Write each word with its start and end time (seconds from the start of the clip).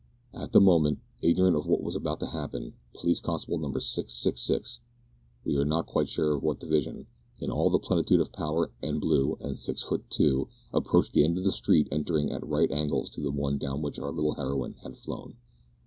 At 0.33 0.51
the 0.51 0.59
moment, 0.59 0.97
ignorant 1.21 1.55
of 1.55 1.67
what 1.67 1.83
was 1.83 1.93
about 1.93 2.19
to 2.21 2.25
happen, 2.25 2.73
police 2.91 3.21
constable 3.21 3.59
Number 3.59 3.79
666 3.79 4.79
we 5.45 5.55
are 5.57 5.63
not 5.63 5.85
quite 5.85 6.09
sure 6.09 6.33
of 6.33 6.41
what 6.41 6.59
division 6.59 7.05
in 7.39 7.51
all 7.51 7.69
the 7.69 7.77
plenitude 7.77 8.19
of 8.19 8.31
power, 8.31 8.71
and 8.81 8.99
blue, 8.99 9.37
and 9.39 9.59
six 9.59 9.83
feet 9.83 10.01
two, 10.09 10.47
approached 10.73 11.13
the 11.13 11.23
end 11.23 11.37
of 11.37 11.45
a 11.45 11.51
street 11.51 11.87
entering 11.91 12.31
at 12.31 12.43
right 12.43 12.71
angles 12.71 13.11
to 13.11 13.21
the 13.21 13.29
one 13.29 13.59
down 13.59 13.83
which 13.83 13.99
our 13.99 14.11
little 14.11 14.33
heroine 14.33 14.73
had 14.81 14.97
flown. 14.97 15.35